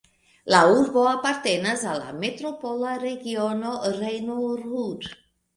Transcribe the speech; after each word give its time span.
La 0.53 0.61
urbo 0.77 1.03
apartenas 1.09 1.83
al 1.91 2.01
la 2.05 2.15
Metropola 2.23 2.97
regiono 3.05 3.75
Rejno-Ruhr. 4.01 5.17